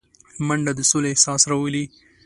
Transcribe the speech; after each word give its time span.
منډه 0.47 0.71
د 0.75 0.79
سولې 0.91 1.07
احساس 1.11 1.41
راولي 1.51 1.83